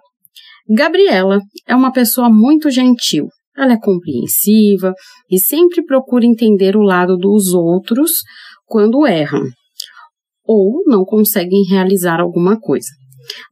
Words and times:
Gabriela 0.69 1.39
é 1.67 1.75
uma 1.75 1.91
pessoa 1.91 2.29
muito 2.29 2.69
gentil. 2.69 3.27
Ela 3.55 3.73
é 3.73 3.79
compreensiva 3.79 4.93
e 5.29 5.37
sempre 5.37 5.83
procura 5.83 6.25
entender 6.25 6.75
o 6.75 6.81
lado 6.81 7.17
dos 7.17 7.53
outros 7.53 8.11
quando 8.65 9.05
erram 9.05 9.43
ou 10.45 10.83
não 10.87 11.05
conseguem 11.05 11.63
realizar 11.69 12.19
alguma 12.19 12.59
coisa. 12.59 12.89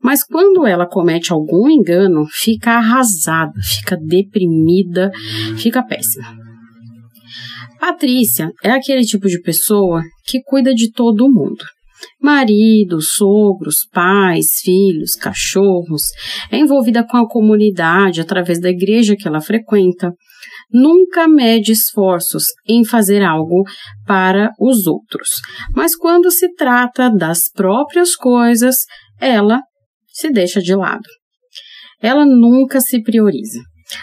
Mas 0.04 0.23
quando 0.23 0.66
ela 0.66 0.86
comete 0.86 1.32
algum 1.32 1.70
engano, 1.70 2.26
fica 2.30 2.72
arrasada, 2.72 3.54
fica 3.64 3.95
deprimida, 3.98 5.12
fica 5.58 5.82
péssima. 5.84 6.36
Patrícia 7.80 8.52
é 8.64 8.72
aquele 8.72 9.02
tipo 9.02 9.28
de 9.28 9.42
pessoa 9.42 10.02
que 10.26 10.42
cuida 10.44 10.73
de 10.73 10.92
todo 10.92 11.32
mundo. 11.32 11.64
Marido, 12.22 13.02
sogros, 13.02 13.88
pais, 13.92 14.46
filhos, 14.64 15.16
cachorros, 15.16 16.04
é 16.52 16.58
envolvida 16.58 17.06
com 17.06 17.18
a 17.18 17.28
comunidade 17.28 18.22
através 18.22 18.60
da 18.60 18.70
igreja 18.70 19.16
que 19.16 19.28
ela 19.28 19.42
frequenta, 19.42 20.12
nunca 20.72 21.28
mede 21.28 21.72
esforços 21.72 22.46
em 22.68 22.86
fazer 22.86 23.24
algo 23.24 23.64
para 24.06 24.52
os 24.60 24.88
outros, 24.88 25.30
mas 25.76 25.96
quando 25.96 26.32
se 26.32 26.54
trata 26.56 27.10
das 27.10 27.50
próprias 27.52 28.16
coisas, 28.16 28.78
ela 29.20 29.61
se 30.08 30.32
deixa 30.32 30.61
de 30.61 30.76
lado. 30.76 31.08
Ela 32.02 32.26
nunca 32.26 32.82
se 32.82 33.02
prioriza. 33.02 33.60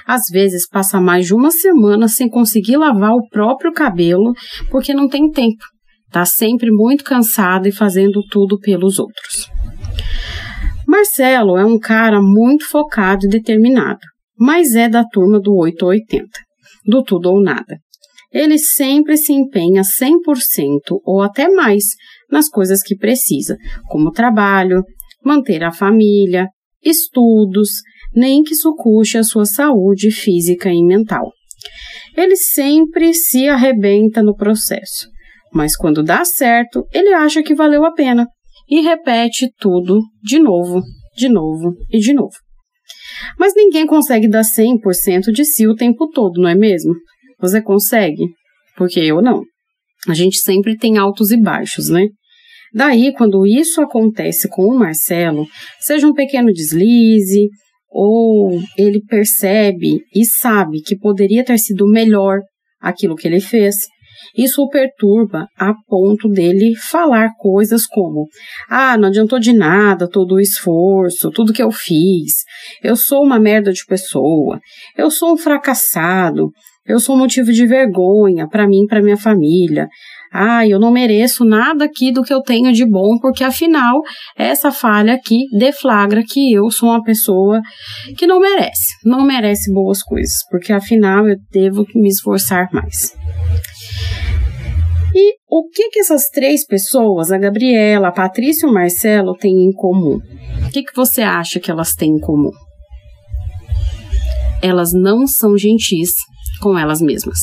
Às 0.07 0.23
vezes 0.31 0.69
passa 0.69 1.01
mais 1.01 1.27
de 1.27 1.35
uma 1.35 1.51
semana 1.51 2.09
sem 2.09 2.29
conseguir 2.29 2.77
lavar 2.77 3.13
o 3.13 3.27
próprio 3.29 3.73
cabelo 3.73 4.33
porque 4.71 4.93
não 4.93 5.09
tem 5.09 5.31
tempo. 5.31 5.65
Está 6.09 6.25
sempre 6.25 6.71
muito 6.71 7.05
cansada 7.05 7.69
e 7.69 7.73
fazendo 7.73 8.23
tudo 8.31 8.59
pelos 8.59 8.99
outros. 8.99 9.47
Marcelo 10.87 11.59
é 11.59 11.65
um 11.67 11.79
cara 11.79 12.21
muito 12.23 12.67
focado 12.67 13.27
e 13.27 13.29
determinado, 13.29 14.01
mas 14.37 14.75
é 14.75 14.89
da 14.89 15.05
turma 15.05 15.39
do 15.39 15.55
880, 15.55 16.27
do 16.87 17.03
tudo 17.03 17.31
ou 17.31 17.43
nada. 17.43 17.79
Ele 18.33 18.59
sempre 18.59 19.19
se 19.19 19.35
empenha 19.35 19.83
100% 19.83 20.99
ou 21.05 21.21
até 21.21 21.47
mais 21.49 21.85
nas 22.31 22.49
coisas 22.49 22.83
que 22.83 22.97
precisa, 22.97 23.59
como 23.89 24.11
trabalho, 24.11 24.83
manter 25.23 25.63
a 25.63 25.71
família, 25.71 26.49
estudos, 26.83 27.69
nem 28.15 28.43
que 28.43 28.55
isso 28.55 28.75
custe 28.75 29.19
a 29.19 29.23
sua 29.23 29.45
saúde 29.45 30.11
física 30.11 30.71
e 30.71 30.83
mental. 30.83 31.31
Ele 32.17 32.35
sempre 32.35 33.13
se 33.13 33.47
arrebenta 33.47 34.23
no 34.23 34.35
processo 34.35 35.07
mas 35.53 35.77
quando 35.77 36.03
dá 36.03 36.25
certo, 36.25 36.87
ele 36.93 37.13
acha 37.13 37.43
que 37.43 37.55
valeu 37.55 37.85
a 37.85 37.93
pena 37.93 38.27
e 38.69 38.81
repete 38.81 39.51
tudo 39.59 40.01
de 40.23 40.39
novo, 40.39 40.83
de 41.17 41.29
novo 41.29 41.75
e 41.91 41.99
de 41.99 42.13
novo. 42.13 42.35
Mas 43.39 43.55
ninguém 43.55 43.87
consegue 43.87 44.29
dar 44.29 44.43
100% 44.43 45.33
de 45.33 45.45
si 45.45 45.67
o 45.67 45.75
tempo 45.75 46.09
todo, 46.09 46.41
não 46.41 46.49
é 46.49 46.55
mesmo? 46.55 46.95
Você 47.41 47.63
consegue? 47.63 48.25
Porque 48.77 49.01
eu 49.01 49.21
não. 49.23 49.43
A 50.07 50.15
gente 50.15 50.39
sempre 50.39 50.77
tem 50.77 50.97
altos 50.99 51.31
e 51.31 51.37
baixos, 51.37 51.89
né? 51.89 52.09
Daí, 52.73 53.13
quando 53.15 53.47
isso 53.47 53.81
acontece 53.81 54.49
com 54.49 54.63
o 54.67 54.79
Marcelo, 54.79 55.47
seja 55.81 56.07
um 56.07 56.13
pequeno 56.13 56.53
deslize, 56.53 57.49
ou 57.89 58.61
ele 58.77 59.01
percebe 59.09 60.03
e 60.15 60.25
sabe 60.25 60.83
que 60.83 60.97
poderia 60.97 61.43
ter 61.43 61.59
sido 61.59 61.87
melhor 61.87 62.41
aquilo 62.81 63.17
que 63.17 63.27
ele 63.27 63.41
fez, 63.41 63.75
isso 64.37 64.63
o 64.63 64.69
perturba 64.69 65.47
a 65.57 65.73
ponto 65.87 66.29
dele 66.29 66.75
falar 66.77 67.31
coisas 67.39 67.87
como: 67.87 68.27
ah, 68.69 68.97
não 68.97 69.09
adiantou 69.09 69.39
de 69.39 69.53
nada 69.53 70.09
todo 70.09 70.37
o 70.37 70.41
esforço, 70.41 71.31
tudo 71.31 71.53
que 71.53 71.63
eu 71.63 71.71
fiz, 71.71 72.33
eu 72.83 72.97
sou 72.97 73.23
uma 73.23 73.39
merda 73.39 73.73
de 73.73 73.85
pessoa, 73.87 74.61
eu 74.97 75.11
sou 75.11 75.33
um 75.33 75.37
fracassado, 75.37 76.51
eu 76.89 76.99
sou 76.99 77.17
motivo 77.17 77.53
de 77.53 77.67
vergonha 77.67 78.49
para 78.49 78.67
mim 78.67 78.85
e 78.85 78.87
para 78.87 79.03
minha 79.03 79.17
família. 79.17 79.89
Ah, 80.33 80.67
eu 80.67 80.79
não 80.79 80.91
mereço 80.91 81.45
nada 81.45 81.85
aqui 81.85 82.11
do 82.11 82.23
que 82.23 82.33
eu 82.33 82.41
tenho 82.41 82.73
de 82.73 82.85
bom, 82.85 83.19
porque 83.21 83.45
afinal, 83.45 84.01
essa 84.37 84.73
falha 84.73 85.15
aqui 85.15 85.45
deflagra 85.59 86.23
que 86.27 86.53
eu 86.53 86.71
sou 86.71 86.89
uma 86.89 87.03
pessoa 87.03 87.61
que 88.17 88.27
não 88.27 88.41
merece, 88.41 88.95
não 89.05 89.23
merece 89.23 89.73
boas 89.73 90.03
coisas, 90.03 90.35
porque 90.51 90.73
afinal 90.73 91.29
eu 91.29 91.37
devo 91.53 91.87
me 91.95 92.09
esforçar 92.09 92.69
mais. 92.73 93.15
O 95.51 95.67
que, 95.69 95.89
que 95.89 96.01
essas 96.01 96.29
três 96.29 96.67
pessoas, 96.67 97.33
a 97.33 97.39
Gabriela, 97.39 98.09
a 98.09 98.13
Patrícia 98.13 98.67
e 98.67 98.71
o 98.71 98.73
Marcelo, 98.73 99.35
têm 99.35 99.65
em 99.65 99.73
comum? 99.73 100.19
O 100.67 100.71
que, 100.71 100.83
que 100.83 100.95
você 100.95 101.23
acha 101.23 101.59
que 101.59 101.71
elas 101.71 101.95
têm 101.95 102.17
em 102.17 102.21
comum? 102.21 102.51
Elas 104.63 104.93
não 104.93 105.27
são 105.27 105.57
gentis 105.57 106.11
com 106.61 106.79
elas 106.79 107.01
mesmas. 107.01 107.39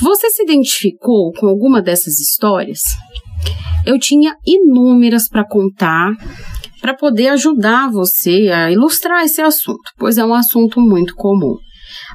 Você 0.00 0.30
se 0.30 0.44
identificou 0.44 1.32
com 1.32 1.48
alguma 1.48 1.82
dessas 1.82 2.20
histórias? 2.20 2.80
Eu 3.84 3.98
tinha 3.98 4.36
inúmeras 4.46 5.28
para 5.28 5.44
contar 5.44 6.12
para 6.80 6.94
poder 6.94 7.28
ajudar 7.30 7.90
você 7.90 8.50
a 8.54 8.70
ilustrar 8.70 9.24
esse 9.24 9.42
assunto, 9.42 9.90
pois 9.98 10.16
é 10.16 10.24
um 10.24 10.32
assunto 10.32 10.80
muito 10.80 11.16
comum. 11.16 11.56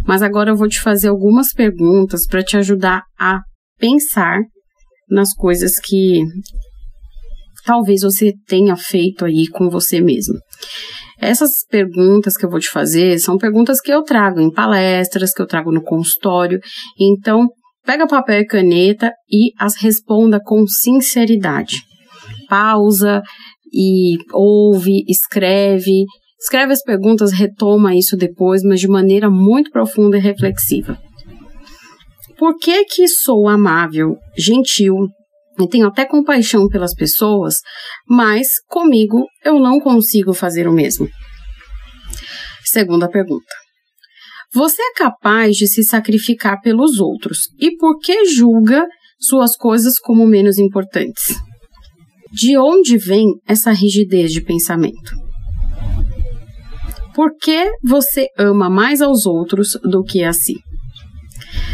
Mas 0.07 0.21
agora 0.21 0.51
eu 0.51 0.55
vou 0.55 0.69
te 0.69 0.79
fazer 0.79 1.09
algumas 1.09 1.51
perguntas 1.51 2.25
para 2.25 2.41
te 2.41 2.55
ajudar 2.55 3.03
a 3.19 3.41
pensar 3.77 4.39
nas 5.13 5.33
coisas 5.33 5.79
que 5.79 6.23
talvez 7.65 8.01
você 8.01 8.33
tenha 8.47 8.75
feito 8.75 9.25
aí 9.25 9.47
com 9.47 9.69
você 9.69 10.01
mesmo. 10.01 10.35
Essas 11.19 11.51
perguntas 11.69 12.35
que 12.35 12.45
eu 12.45 12.49
vou 12.49 12.59
te 12.59 12.69
fazer 12.69 13.17
são 13.19 13.37
perguntas 13.37 13.79
que 13.79 13.91
eu 13.91 14.03
trago 14.03 14.41
em 14.41 14.51
palestras, 14.51 15.33
que 15.33 15.41
eu 15.41 15.47
trago 15.47 15.71
no 15.71 15.81
consultório. 15.81 16.59
Então, 16.99 17.47
pega 17.85 18.07
papel 18.07 18.41
e 18.41 18.45
caneta 18.45 19.11
e 19.31 19.51
as 19.57 19.75
responda 19.75 20.39
com 20.43 20.67
sinceridade. 20.67 21.81
Pausa 22.49 23.21
e 23.71 24.17
ouve, 24.33 25.03
escreve. 25.07 26.05
Escreve 26.39 26.73
as 26.73 26.83
perguntas, 26.83 27.31
retoma 27.31 27.95
isso 27.95 28.17
depois, 28.17 28.61
mas 28.63 28.81
de 28.81 28.87
maneira 28.89 29.29
muito 29.29 29.71
profunda 29.71 30.17
e 30.17 30.21
reflexiva. 30.21 30.97
Por 32.43 32.57
que 32.57 32.83
que 32.83 33.07
sou 33.07 33.47
amável, 33.47 34.17
gentil 34.37 35.07
e 35.57 35.65
tenho 35.65 35.87
até 35.87 36.03
compaixão 36.03 36.67
pelas 36.67 36.93
pessoas, 36.93 37.61
mas 38.05 38.49
comigo 38.67 39.25
eu 39.45 39.61
não 39.61 39.79
consigo 39.79 40.33
fazer 40.33 40.67
o 40.67 40.73
mesmo? 40.73 41.07
Segunda 42.65 43.07
pergunta. 43.07 43.47
Você 44.53 44.81
é 44.81 44.93
capaz 44.93 45.55
de 45.55 45.67
se 45.67 45.85
sacrificar 45.85 46.59
pelos 46.59 46.99
outros 46.99 47.43
e 47.57 47.77
por 47.77 47.97
que 47.99 48.25
julga 48.25 48.85
suas 49.17 49.55
coisas 49.55 49.97
como 49.97 50.27
menos 50.27 50.57
importantes? 50.57 51.33
De 52.29 52.57
onde 52.57 52.97
vem 52.97 53.39
essa 53.47 53.71
rigidez 53.71 54.33
de 54.33 54.41
pensamento? 54.41 55.15
Por 57.15 57.37
que 57.37 57.71
você 57.81 58.27
ama 58.37 58.69
mais 58.69 59.01
aos 59.01 59.25
outros 59.25 59.79
do 59.81 60.03
que 60.03 60.25
a 60.25 60.33
si? 60.33 60.55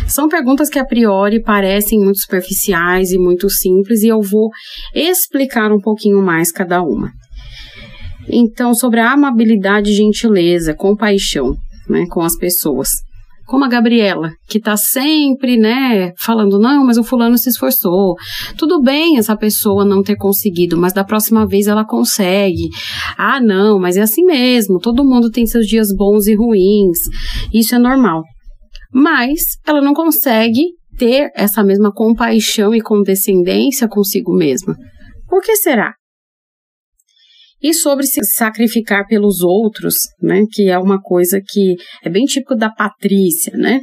São 0.10 0.28
perguntas 0.28 0.70
que 0.70 0.80
a 0.80 0.86
priori 0.86 1.42
parecem 1.42 2.00
muito 2.00 2.20
superficiais 2.20 3.12
e 3.12 3.18
muito 3.18 3.50
simples, 3.50 4.02
e 4.02 4.08
eu 4.08 4.22
vou 4.22 4.50
explicar 4.94 5.72
um 5.72 5.80
pouquinho 5.80 6.22
mais 6.22 6.52
cada 6.52 6.82
uma. 6.82 7.12
Então, 8.28 8.74
sobre 8.74 9.00
a 9.00 9.12
amabilidade, 9.12 9.94
gentileza, 9.94 10.74
compaixão 10.74 11.56
né, 11.90 12.06
com 12.10 12.22
as 12.22 12.36
pessoas. 12.36 12.90
Como 13.48 13.66
a 13.66 13.68
Gabriela, 13.68 14.30
que 14.48 14.60
tá 14.60 14.78
sempre, 14.78 15.58
né, 15.58 16.14
falando, 16.20 16.60
não, 16.60 16.86
mas 16.86 16.98
o 16.98 17.04
fulano 17.04 17.36
se 17.36 17.50
esforçou. 17.50 18.16
Tudo 18.56 18.80
bem 18.80 19.18
essa 19.18 19.36
pessoa 19.36 19.84
não 19.84 20.04
ter 20.04 20.16
conseguido, 20.16 20.78
mas 20.78 20.94
da 20.94 21.04
próxima 21.04 21.48
vez 21.48 21.66
ela 21.66 21.84
consegue. 21.84 22.70
Ah, 23.18 23.40
não, 23.42 23.80
mas 23.80 23.98
é 23.98 24.02
assim 24.02 24.24
mesmo. 24.24 24.80
Todo 24.80 25.04
mundo 25.04 25.32
tem 25.32 25.48
seus 25.48 25.66
dias 25.66 25.88
bons 25.92 26.28
e 26.28 26.36
ruins. 26.36 27.00
Isso 27.52 27.74
é 27.74 27.80
normal. 27.80 28.24
Mas 28.91 29.41
ela 29.65 29.81
não 29.81 29.94
consegue 29.94 30.74
ter 30.97 31.31
essa 31.36 31.63
mesma 31.63 31.94
compaixão 31.94 32.74
e 32.75 32.81
condescendência 32.81 33.88
consigo 33.88 34.33
mesma. 34.36 34.75
Por 35.27 35.41
que 35.41 35.56
será? 35.56 35.94
E 37.62 37.74
sobre 37.74 38.06
se 38.06 38.21
sacrificar 38.24 39.06
pelos 39.07 39.41
outros, 39.41 39.95
né, 40.21 40.44
que 40.51 40.69
é 40.69 40.77
uma 40.77 41.01
coisa 41.01 41.41
que 41.45 41.75
é 42.03 42.09
bem 42.09 42.25
típico 42.25 42.56
da 42.56 42.69
Patrícia, 42.69 43.56
né? 43.57 43.81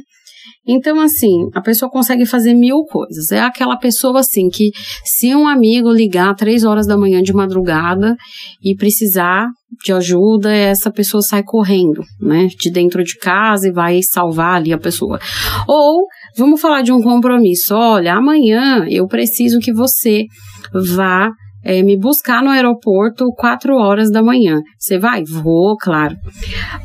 Então, 0.67 0.99
assim, 0.99 1.49
a 1.53 1.61
pessoa 1.61 1.89
consegue 1.89 2.25
fazer 2.25 2.53
mil 2.53 2.83
coisas. 2.83 3.31
É 3.31 3.39
aquela 3.39 3.77
pessoa, 3.77 4.19
assim, 4.19 4.49
que 4.49 4.71
se 5.05 5.33
um 5.33 5.47
amigo 5.47 5.91
ligar 5.91 6.35
três 6.35 6.63
horas 6.63 6.85
da 6.85 6.97
manhã 6.97 7.21
de 7.21 7.33
madrugada 7.33 8.15
e 8.63 8.75
precisar 8.75 9.47
de 9.83 9.93
ajuda, 9.93 10.53
essa 10.53 10.91
pessoa 10.91 11.21
sai 11.21 11.43
correndo, 11.43 12.01
né, 12.21 12.47
de 12.59 12.71
dentro 12.71 13.03
de 13.03 13.17
casa 13.17 13.67
e 13.67 13.71
vai 13.71 13.99
salvar 14.01 14.55
ali 14.55 14.73
a 14.73 14.77
pessoa. 14.77 15.19
Ou, 15.67 16.05
vamos 16.37 16.59
falar 16.59 16.81
de 16.81 16.91
um 16.91 17.01
compromisso. 17.01 17.75
Olha, 17.75 18.15
amanhã 18.15 18.85
eu 18.89 19.07
preciso 19.07 19.59
que 19.59 19.73
você 19.73 20.25
vá 20.73 21.29
é, 21.67 21.83
me 21.83 21.99
buscar 21.99 22.41
no 22.41 22.49
aeroporto 22.49 23.25
4 23.35 23.75
horas 23.75 24.09
da 24.09 24.23
manhã. 24.23 24.61
Você 24.79 24.97
vai? 24.97 25.25
Vou, 25.25 25.75
claro. 25.75 26.15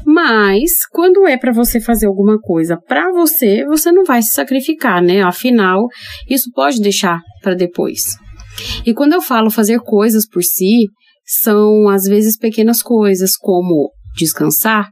Mas 0.05 0.85
quando 0.91 1.25
é 1.25 1.39
para 1.39 1.53
você 1.53 1.81
fazer 1.81 2.09
alguma 2.09 2.37
coisa 2.41 2.77
para 2.77 3.13
você, 3.13 3.65
você 3.65 3.93
não 3.93 4.03
vai 4.03 4.21
se 4.23 4.33
sacrificar, 4.33 5.01
né? 5.01 5.23
Afinal, 5.23 5.87
isso 6.29 6.51
pode 6.53 6.81
deixar 6.81 7.21
para 7.41 7.55
depois. 7.55 8.17
E 8.85 8.93
quando 8.93 9.13
eu 9.13 9.23
falo 9.23 9.53
fazer 9.53 9.79
coisas 9.79 10.29
por 10.29 10.43
si, 10.43 10.89
são 11.25 11.89
às 11.89 12.03
vezes 12.03 12.37
pequenas 12.37 12.83
coisas 12.83 13.37
como 13.37 13.93
descansar, 14.17 14.91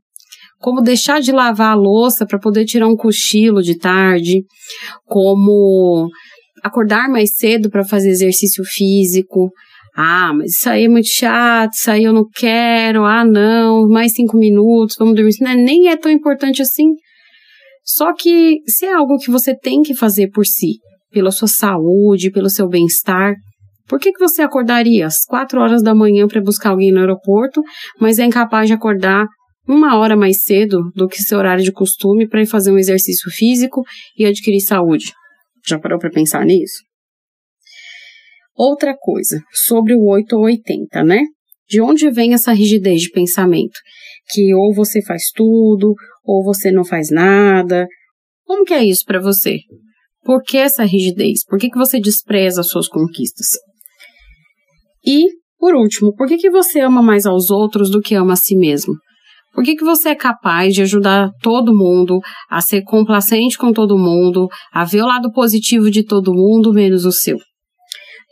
como 0.60 0.82
deixar 0.82 1.20
de 1.20 1.32
lavar 1.32 1.72
a 1.72 1.74
louça 1.76 2.24
para 2.24 2.38
poder 2.38 2.64
tirar 2.64 2.86
um 2.86 2.94
cochilo 2.94 3.60
de 3.60 3.76
tarde, 3.76 4.44
como 5.04 6.08
acordar 6.62 7.08
mais 7.08 7.34
cedo 7.34 7.68
para 7.68 7.84
fazer 7.84 8.10
exercício 8.10 8.62
físico, 8.64 9.50
ah, 10.00 10.32
mas 10.32 10.52
isso 10.52 10.68
aí 10.68 10.84
é 10.84 10.88
muito 10.88 11.08
chato, 11.08 11.72
isso 11.74 11.90
aí 11.90 12.04
eu 12.04 12.12
não 12.12 12.24
quero, 12.34 13.04
ah, 13.04 13.24
não, 13.24 13.86
mais 13.86 14.12
cinco 14.12 14.38
minutos, 14.38 14.96
vamos 14.98 15.14
dormir. 15.14 15.30
Isso 15.30 15.44
é, 15.44 15.54
nem 15.54 15.88
é 15.88 15.96
tão 15.96 16.10
importante 16.10 16.62
assim. 16.62 16.94
Só 17.84 18.14
que 18.14 18.58
se 18.66 18.86
é 18.86 18.94
algo 18.94 19.18
que 19.18 19.30
você 19.30 19.54
tem 19.54 19.82
que 19.82 19.94
fazer 19.94 20.30
por 20.30 20.46
si, 20.46 20.78
pela 21.10 21.30
sua 21.30 21.48
saúde, 21.48 22.30
pelo 22.30 22.48
seu 22.48 22.66
bem-estar, 22.68 23.34
por 23.86 23.98
que, 23.98 24.12
que 24.12 24.20
você 24.20 24.40
acordaria 24.40 25.06
às 25.06 25.24
quatro 25.26 25.60
horas 25.60 25.82
da 25.82 25.94
manhã 25.94 26.26
para 26.26 26.40
buscar 26.40 26.70
alguém 26.70 26.92
no 26.92 27.00
aeroporto, 27.00 27.60
mas 28.00 28.18
é 28.18 28.24
incapaz 28.24 28.68
de 28.68 28.72
acordar 28.72 29.26
uma 29.68 29.98
hora 29.98 30.16
mais 30.16 30.42
cedo 30.42 30.80
do 30.94 31.08
que 31.08 31.22
seu 31.22 31.38
horário 31.38 31.62
de 31.62 31.72
costume 31.72 32.28
para 32.28 32.42
ir 32.42 32.46
fazer 32.46 32.72
um 32.72 32.78
exercício 32.78 33.30
físico 33.30 33.82
e 34.16 34.24
adquirir 34.24 34.60
saúde? 34.60 35.12
Já 35.66 35.78
parou 35.78 35.98
para 35.98 36.10
pensar 36.10 36.44
nisso? 36.44 36.89
Outra 38.62 38.94
coisa, 38.94 39.42
sobre 39.50 39.94
o 39.94 40.04
8 40.04 40.36
ou 40.36 40.42
80, 40.42 41.02
né? 41.02 41.22
De 41.66 41.80
onde 41.80 42.10
vem 42.10 42.34
essa 42.34 42.52
rigidez 42.52 43.00
de 43.00 43.08
pensamento? 43.08 43.78
Que 44.30 44.54
ou 44.54 44.74
você 44.74 45.00
faz 45.02 45.30
tudo, 45.34 45.94
ou 46.22 46.44
você 46.44 46.70
não 46.70 46.84
faz 46.84 47.08
nada. 47.10 47.88
Como 48.44 48.62
que 48.66 48.74
é 48.74 48.84
isso 48.84 49.02
para 49.06 49.18
você? 49.18 49.60
Por 50.22 50.42
que 50.42 50.58
essa 50.58 50.84
rigidez? 50.84 51.42
Por 51.42 51.58
que, 51.58 51.70
que 51.70 51.78
você 51.78 51.98
despreza 51.98 52.60
as 52.60 52.68
suas 52.68 52.86
conquistas? 52.86 53.46
E, 55.06 55.24
por 55.58 55.74
último, 55.74 56.14
por 56.14 56.28
que, 56.28 56.36
que 56.36 56.50
você 56.50 56.80
ama 56.80 57.00
mais 57.00 57.24
aos 57.24 57.48
outros 57.48 57.90
do 57.90 58.02
que 58.02 58.14
ama 58.14 58.34
a 58.34 58.36
si 58.36 58.54
mesmo? 58.58 58.92
Por 59.54 59.64
que, 59.64 59.74
que 59.74 59.84
você 59.84 60.10
é 60.10 60.14
capaz 60.14 60.74
de 60.74 60.82
ajudar 60.82 61.30
todo 61.40 61.74
mundo, 61.74 62.20
a 62.50 62.60
ser 62.60 62.82
complacente 62.82 63.56
com 63.56 63.72
todo 63.72 63.96
mundo, 63.96 64.48
a 64.70 64.84
ver 64.84 65.00
o 65.00 65.06
lado 65.06 65.32
positivo 65.32 65.90
de 65.90 66.04
todo 66.04 66.34
mundo, 66.34 66.74
menos 66.74 67.06
o 67.06 67.10
seu? 67.10 67.38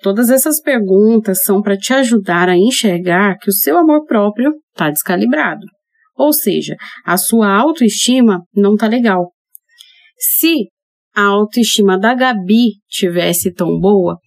Todas 0.01 0.31
essas 0.31 0.61
perguntas 0.61 1.43
são 1.43 1.61
para 1.61 1.77
te 1.77 1.93
ajudar 1.93 2.49
a 2.49 2.57
enxergar 2.57 3.37
que 3.39 3.51
o 3.51 3.53
seu 3.53 3.77
amor 3.77 4.05
próprio 4.05 4.53
está 4.73 4.91
descalibrado. 4.91 5.67
Ou 6.17 6.33
seja, 6.33 6.77
a 7.05 7.17
sua 7.17 7.53
autoestima 7.53 8.43
não 8.55 8.75
está 8.75 8.87
legal. 8.87 9.33
Se 10.17 10.67
a 11.15 11.23
autoestima 11.23 11.99
da 11.99 12.15
Gabi 12.15 12.75
tivesse 12.89 13.53
tão 13.53 13.79
boa, 13.79 14.19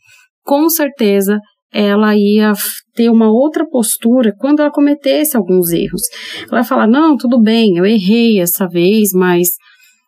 com 0.43 0.69
certeza 0.69 1.39
ela 1.73 2.15
ia 2.17 2.51
ter 2.93 3.09
uma 3.09 3.31
outra 3.31 3.65
postura 3.65 4.33
quando 4.37 4.59
ela 4.59 4.71
cometesse 4.71 5.37
alguns 5.37 5.71
erros. 5.71 6.01
Ela 6.41 6.51
vai 6.51 6.63
falar: 6.65 6.87
não, 6.87 7.15
tudo 7.15 7.39
bem, 7.39 7.77
eu 7.77 7.85
errei 7.85 8.41
essa 8.41 8.67
vez, 8.67 9.11
mas 9.13 9.47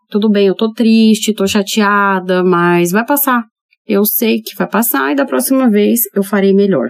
tudo 0.09 0.29
bem, 0.29 0.47
eu 0.47 0.55
tô 0.55 0.73
triste, 0.73 1.33
tô 1.33 1.47
chateada, 1.47 2.43
mas 2.43 2.91
vai 2.91 3.05
passar 3.05 3.45
eu 3.87 4.05
sei 4.05 4.41
que 4.41 4.55
vai 4.55 4.67
passar 4.67 5.11
e 5.11 5.15
da 5.15 5.25
próxima 5.25 5.69
vez 5.69 6.01
eu 6.15 6.23
farei 6.23 6.53
melhor. 6.53 6.89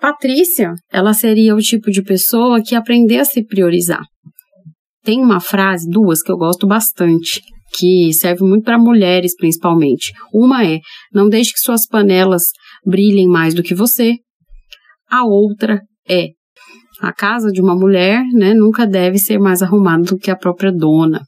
Patrícia, 0.00 0.72
ela 0.90 1.14
seria 1.14 1.54
o 1.54 1.60
tipo 1.60 1.90
de 1.90 2.02
pessoa 2.02 2.62
que 2.62 2.74
aprender 2.74 3.18
a 3.18 3.24
se 3.24 3.44
priorizar. 3.44 4.02
Tem 5.02 5.20
uma 5.20 5.40
frase, 5.40 5.88
duas, 5.88 6.22
que 6.22 6.30
eu 6.30 6.36
gosto 6.36 6.66
bastante, 6.66 7.40
que 7.76 8.12
serve 8.12 8.44
muito 8.44 8.64
para 8.64 8.78
mulheres 8.78 9.34
principalmente. 9.36 10.12
Uma 10.32 10.64
é: 10.64 10.80
não 11.12 11.28
deixe 11.28 11.52
que 11.52 11.60
suas 11.60 11.86
panelas 11.86 12.44
brilhem 12.84 13.28
mais 13.28 13.54
do 13.54 13.62
que 13.62 13.74
você. 13.74 14.16
A 15.10 15.24
outra 15.24 15.80
é: 16.08 16.28
a 17.00 17.12
casa 17.12 17.50
de 17.50 17.60
uma 17.60 17.74
mulher 17.74 18.22
né, 18.32 18.54
nunca 18.54 18.86
deve 18.86 19.18
ser 19.18 19.38
mais 19.38 19.62
arrumada 19.62 20.04
do 20.04 20.18
que 20.18 20.30
a 20.30 20.36
própria 20.36 20.72
dona. 20.72 21.22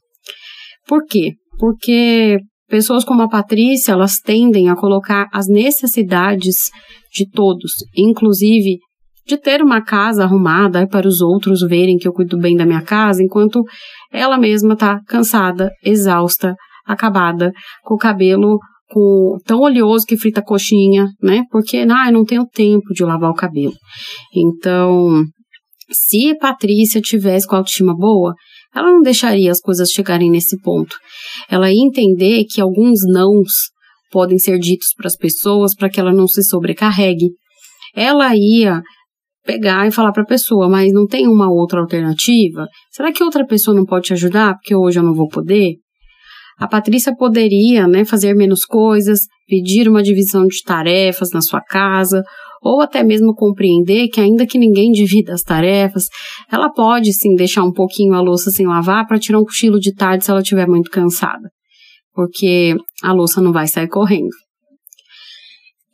Por 0.87 1.05
quê? 1.05 1.33
Porque 1.57 2.39
Pessoas 2.69 3.03
como 3.03 3.23
a 3.23 3.29
Patrícia, 3.29 3.93
elas 3.93 4.19
tendem 4.19 4.69
a 4.69 4.75
colocar 4.75 5.27
as 5.33 5.47
necessidades 5.47 6.69
de 7.11 7.27
todos, 7.29 7.73
inclusive 7.95 8.77
de 9.25 9.37
ter 9.37 9.61
uma 9.61 9.81
casa 9.81 10.23
arrumada 10.23 10.87
para 10.87 11.07
os 11.07 11.21
outros 11.21 11.61
verem 11.61 11.97
que 11.97 12.07
eu 12.07 12.13
cuido 12.13 12.37
bem 12.37 12.55
da 12.55 12.65
minha 12.65 12.81
casa, 12.81 13.23
enquanto 13.23 13.63
ela 14.11 14.37
mesma 14.37 14.73
está 14.73 14.99
cansada, 15.07 15.69
exausta, 15.83 16.55
acabada, 16.85 17.51
com 17.83 17.93
o 17.93 17.97
cabelo 17.97 18.57
com, 18.89 19.37
tão 19.45 19.61
oleoso 19.61 20.05
que 20.05 20.17
frita 20.17 20.41
coxinha, 20.41 21.07
né? 21.21 21.43
Porque, 21.51 21.77
ah, 21.77 22.07
eu 22.07 22.13
não 22.13 22.25
tenho 22.25 22.45
tempo 22.45 22.91
de 22.91 23.03
lavar 23.03 23.29
o 23.29 23.35
cabelo. 23.35 23.73
Então, 24.35 25.23
se 25.91 26.35
Patrícia 26.39 26.99
tivesse 26.99 27.47
com 27.47 27.55
a 27.55 27.59
autoestima 27.59 27.95
boa, 27.95 28.33
ela 28.73 28.91
não 28.91 29.01
deixaria 29.01 29.51
as 29.51 29.59
coisas 29.59 29.89
chegarem 29.89 30.29
nesse 30.29 30.59
ponto. 30.61 30.95
Ela 31.49 31.71
ia 31.71 31.85
entender 31.85 32.45
que 32.45 32.61
alguns 32.61 32.99
nãos 33.11 33.47
podem 34.11 34.37
ser 34.37 34.57
ditos 34.59 34.89
para 34.95 35.07
as 35.07 35.15
pessoas 35.15 35.75
para 35.75 35.89
que 35.89 35.99
ela 35.99 36.13
não 36.13 36.27
se 36.27 36.43
sobrecarregue. 36.43 37.29
Ela 37.95 38.35
ia 38.35 38.81
pegar 39.45 39.87
e 39.87 39.91
falar 39.91 40.11
para 40.11 40.23
a 40.23 40.27
pessoa, 40.27 40.69
mas 40.69 40.91
não 40.91 41.07
tem 41.07 41.27
uma 41.27 41.51
outra 41.51 41.79
alternativa? 41.79 42.67
Será 42.91 43.11
que 43.11 43.23
outra 43.23 43.45
pessoa 43.45 43.75
não 43.75 43.85
pode 43.85 44.07
te 44.07 44.13
ajudar 44.13 44.53
porque 44.53 44.75
hoje 44.75 44.99
eu 44.99 45.03
não 45.03 45.13
vou 45.13 45.27
poder? 45.27 45.75
A 46.59 46.67
Patrícia 46.67 47.15
poderia, 47.15 47.87
né, 47.87 48.03
fazer 48.03 48.35
menos 48.35 48.65
coisas, 48.65 49.21
pedir 49.47 49.87
uma 49.87 50.03
divisão 50.03 50.45
de 50.45 50.61
tarefas 50.61 51.31
na 51.31 51.41
sua 51.41 51.61
casa, 51.61 52.21
ou 52.61 52.81
até 52.81 53.03
mesmo 53.03 53.33
compreender 53.33 54.07
que 54.09 54.19
ainda 54.19 54.45
que 54.45 54.57
ninguém 54.57 54.91
divida 54.91 55.33
as 55.33 55.41
tarefas, 55.41 56.05
ela 56.51 56.71
pode 56.71 57.13
sim 57.13 57.35
deixar 57.35 57.63
um 57.63 57.71
pouquinho 57.71 58.13
a 58.13 58.21
louça 58.21 58.51
sem 58.51 58.67
lavar 58.67 59.07
para 59.07 59.19
tirar 59.19 59.39
um 59.39 59.45
cochilo 59.45 59.79
de 59.79 59.93
tarde 59.93 60.25
se 60.25 60.31
ela 60.31 60.41
estiver 60.41 60.67
muito 60.67 60.89
cansada, 60.89 61.49
porque 62.13 62.75
a 63.03 63.13
louça 63.13 63.41
não 63.41 63.51
vai 63.51 63.67
sair 63.67 63.87
correndo. 63.87 64.35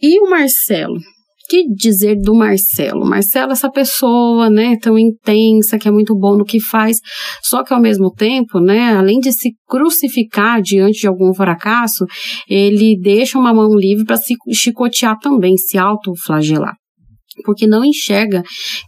E 0.01 0.19
o 0.19 0.29
Marcelo? 0.29 0.99
Que 1.47 1.65
dizer 1.73 2.15
do 2.19 2.33
Marcelo? 2.33 3.05
Marcelo 3.05 3.51
é 3.51 3.53
essa 3.53 3.69
pessoa, 3.69 4.49
né, 4.49 4.77
tão 4.81 4.97
intensa, 4.97 5.77
que 5.77 5.87
é 5.87 5.91
muito 5.91 6.15
bom 6.15 6.37
no 6.37 6.45
que 6.45 6.59
faz, 6.59 6.99
só 7.43 7.63
que 7.63 7.73
ao 7.73 7.81
mesmo 7.81 8.11
tempo, 8.11 8.59
né, 8.59 8.95
além 8.95 9.19
de 9.19 9.31
se 9.31 9.51
crucificar 9.67 10.61
diante 10.61 11.01
de 11.01 11.07
algum 11.07 11.33
fracasso, 11.33 12.05
ele 12.49 12.99
deixa 12.99 13.37
uma 13.37 13.53
mão 13.53 13.75
livre 13.75 14.05
para 14.05 14.17
se 14.17 14.35
chicotear 14.53 15.17
também, 15.19 15.57
se 15.57 15.77
autoflagelar 15.77 16.75
porque 17.43 17.67
não 17.67 17.83
enxerga 17.83 18.43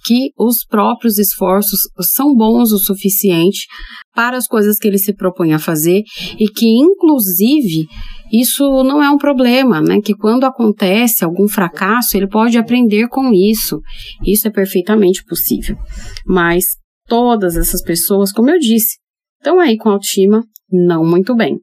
que 0.05 0.31
os 0.37 0.65
próprios 0.65 1.17
esforços 1.17 1.79
são 2.13 2.33
bons 2.33 2.71
o 2.71 2.77
suficiente 2.77 3.65
para 4.13 4.37
as 4.37 4.47
coisas 4.47 4.77
que 4.77 4.87
ele 4.87 4.97
se 4.97 5.13
propõe 5.13 5.53
a 5.53 5.59
fazer 5.59 6.03
e 6.39 6.47
que, 6.47 6.65
inclusive, 6.65 7.87
isso 8.31 8.83
não 8.83 9.01
é 9.01 9.09
um 9.09 9.17
problema, 9.17 9.81
né? 9.81 9.99
Que 10.01 10.13
quando 10.13 10.43
acontece 10.43 11.23
algum 11.23 11.47
fracasso, 11.47 12.17
ele 12.17 12.27
pode 12.27 12.57
aprender 12.57 13.07
com 13.07 13.31
isso. 13.33 13.79
Isso 14.25 14.47
é 14.47 14.51
perfeitamente 14.51 15.23
possível. 15.23 15.77
Mas 16.25 16.63
todas 17.07 17.55
essas 17.55 17.81
pessoas, 17.81 18.31
como 18.31 18.49
eu 18.49 18.59
disse, 18.59 18.97
estão 19.39 19.59
aí 19.59 19.77
com 19.77 19.89
autoestima 19.89 20.43
não 20.71 21.05
muito 21.05 21.35
bem. 21.35 21.57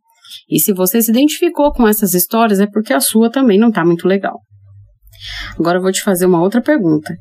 E 0.48 0.58
se 0.58 0.72
você 0.72 1.02
se 1.02 1.10
identificou 1.10 1.72
com 1.72 1.86
essas 1.86 2.14
histórias, 2.14 2.60
é 2.60 2.66
porque 2.66 2.92
a 2.92 3.00
sua 3.00 3.30
também 3.30 3.58
não 3.58 3.68
está 3.68 3.84
muito 3.84 4.08
legal. 4.08 4.40
Agora 5.58 5.78
eu 5.78 5.82
vou 5.82 5.92
te 5.92 6.02
fazer 6.02 6.26
uma 6.26 6.40
outra 6.40 6.60
pergunta. 6.60 7.14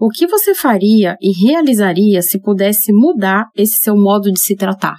O 0.00 0.08
que 0.08 0.26
você 0.26 0.54
faria 0.54 1.16
e 1.20 1.46
realizaria 1.46 2.22
se 2.22 2.40
pudesse 2.40 2.92
mudar 2.92 3.46
esse 3.56 3.76
seu 3.82 3.96
modo 3.96 4.30
de 4.30 4.40
se 4.40 4.56
tratar? 4.56 4.96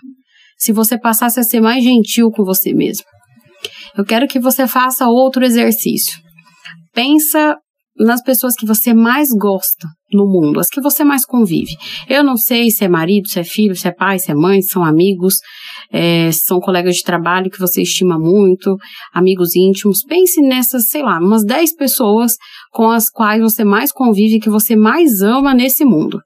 Se 0.58 0.72
você 0.72 0.98
passasse 1.00 1.40
a 1.40 1.44
ser 1.44 1.60
mais 1.60 1.84
gentil 1.84 2.32
com 2.32 2.44
você 2.44 2.74
mesmo? 2.74 3.06
Eu 3.98 4.06
quero 4.06 4.28
que 4.28 4.40
você 4.40 4.68
faça 4.68 5.08
outro 5.08 5.44
exercício. 5.44 6.20
Pensa 6.94 7.58
nas 7.98 8.22
pessoas 8.22 8.56
que 8.56 8.66
você 8.66 8.94
mais 8.94 9.30
gosta 9.30 9.88
no 10.12 10.26
mundo, 10.26 10.60
as 10.60 10.70
que 10.70 10.82
você 10.82 11.04
mais 11.04 11.26
convive. 11.26 11.76
Eu 12.08 12.24
não 12.24 12.38
sei 12.38 12.70
se 12.70 12.86
é 12.86 12.88
marido, 12.88 13.28
se 13.28 13.40
é 13.40 13.44
filho, 13.44 13.76
se 13.76 13.88
é 13.88 13.92
pai, 13.92 14.20
se 14.20 14.32
é 14.32 14.36
mãe, 14.36 14.62
se 14.62 14.70
são 14.70 14.84
amigos, 14.84 15.36
é, 15.92 16.32
são 16.32 16.60
colegas 16.60 16.98
de 16.98 17.04
trabalho 17.04 17.50
que 17.50 17.60
você 17.60 17.82
estima 17.82 18.20
muito, 18.20 18.76
amigos 19.14 19.56
íntimos. 19.56 20.04
Pense 20.08 20.42
nessas, 20.42 20.88
sei 20.90 21.02
lá, 21.02 21.20
umas 21.20 21.44
10 21.44 21.76
pessoas 21.76 22.34
com 22.72 22.90
as 22.90 23.10
quais 23.10 23.42
você 23.42 23.64
mais 23.64 23.92
convive, 23.92 24.40
que 24.40 24.50
você 24.50 24.76
mais 24.76 25.22
ama 25.22 25.54
nesse 25.54 25.84
mundo. 25.84 26.20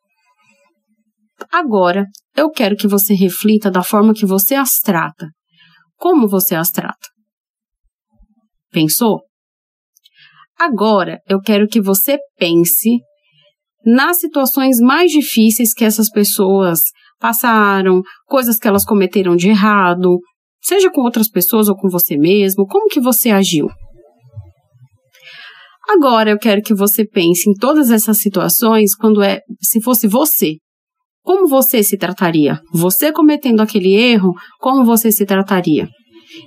Agora, 1.52 2.06
eu 2.36 2.50
quero 2.50 2.76
que 2.76 2.88
você 2.88 3.14
reflita 3.14 3.72
da 3.72 3.82
forma 3.82 4.14
que 4.14 4.26
você 4.26 4.56
as 4.56 4.80
trata. 4.84 5.30
Como 5.98 6.28
você 6.28 6.56
as 6.56 6.70
trata? 6.70 7.08
Pensou? 8.72 9.22
Agora, 10.60 11.20
eu 11.28 11.40
quero 11.40 11.68
que 11.68 11.82
você 11.82 12.18
pense 12.38 13.00
nas 13.86 14.20
situações 14.20 14.78
mais 14.80 15.12
difíceis 15.12 15.74
que 15.74 15.86
essas 15.86 16.10
pessoas 16.10 16.80
passaram, 17.20 18.02
coisas 18.26 18.58
que 18.58 18.68
elas 18.68 18.86
cometeram 18.86 19.36
de 19.36 19.50
errado, 19.50 20.20
seja 20.62 20.90
com 20.90 21.02
outras 21.02 21.30
pessoas 21.30 21.68
ou 21.68 21.76
com 21.76 21.90
você 21.90 22.18
mesmo, 22.18 22.66
como 22.66 22.88
que 22.88 23.00
você 23.00 23.30
agiu? 23.30 23.68
Agora 25.90 26.30
eu 26.30 26.38
quero 26.38 26.62
que 26.62 26.74
você 26.74 27.04
pense 27.04 27.50
em 27.50 27.54
todas 27.54 27.90
essas 27.90 28.20
situações 28.20 28.96
quando 28.96 29.24
é, 29.24 29.42
se 29.62 29.82
fosse 29.82 30.08
você. 30.08 30.56
Como 31.24 31.48
você 31.48 31.84
se 31.84 31.98
trataria? 31.98 32.60
Você 32.72 33.12
cometendo 33.12 33.62
aquele 33.62 33.94
erro, 33.94 34.34
como 34.60 34.86
você 34.86 35.12
se 35.12 35.26
trataria? 35.26 35.88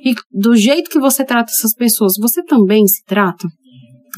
E 0.04 0.14
do 0.30 0.54
jeito 0.54 0.88
que 0.88 0.98
você 0.98 1.24
trata 1.24 1.50
essas 1.50 1.74
pessoas, 1.74 2.14
você 2.20 2.42
também 2.44 2.86
se 2.86 3.02
trata? 3.04 3.48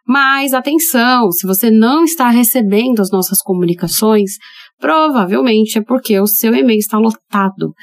Mas 0.07 0.53
atenção, 0.53 1.31
se 1.31 1.45
você 1.45 1.69
não 1.69 2.05
está 2.05 2.29
recebendo 2.29 3.01
as 3.01 3.11
nossas 3.11 3.39
comunicações, 3.39 4.31
provavelmente 4.79 5.77
é 5.77 5.81
porque 5.81 6.17
o 6.17 6.27
seu 6.27 6.55
e-mail 6.55 6.79
está 6.79 6.97
lotado. 6.97 7.73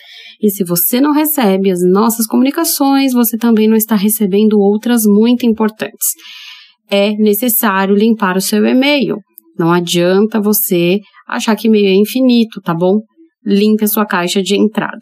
E 0.40 0.48
se 0.48 0.64
você 0.64 1.02
não 1.02 1.12
recebe 1.12 1.70
as 1.70 1.80
nossas 1.82 2.26
comunicações, 2.26 3.12
você 3.12 3.36
também 3.36 3.68
não 3.68 3.76
está 3.76 3.94
recebendo 3.94 4.58
outras 4.58 5.02
muito 5.04 5.44
importantes. 5.44 6.08
É 6.88 7.10
necessário 7.12 7.94
limpar 7.94 8.38
o 8.38 8.40
seu 8.40 8.64
e-mail. 8.64 9.18
Não 9.58 9.70
adianta 9.70 10.40
você 10.40 11.00
achar 11.28 11.54
que 11.56 11.68
e-mail 11.68 11.88
é 11.88 11.94
infinito, 11.94 12.60
tá 12.62 12.72
bom? 12.72 13.00
Limpe 13.44 13.84
a 13.84 13.88
sua 13.88 14.06
caixa 14.06 14.42
de 14.42 14.56
entrada. 14.56 15.00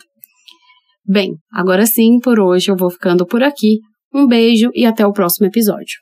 Bem, 1.07 1.35
agora 1.53 1.85
sim, 1.85 2.19
por 2.21 2.39
hoje 2.39 2.71
eu 2.71 2.77
vou 2.77 2.91
ficando 2.91 3.27
por 3.27 3.43
aqui. 3.43 3.81
Um 4.15 4.27
beijo 4.27 4.71
e 4.75 4.87
até 4.87 5.07
o 5.07 5.13
próximo 5.13 5.47
episódio. 5.47 5.97